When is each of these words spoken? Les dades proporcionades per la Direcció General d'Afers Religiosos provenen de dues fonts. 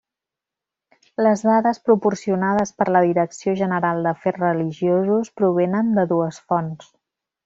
Les 1.25 1.41
dades 1.49 1.79
proporcionades 1.89 2.73
per 2.79 2.87
la 2.95 3.01
Direcció 3.07 3.53
General 3.59 4.01
d'Afers 4.07 4.41
Religiosos 4.45 5.31
provenen 5.43 5.93
de 5.99 6.07
dues 6.15 6.41
fonts. 6.53 6.91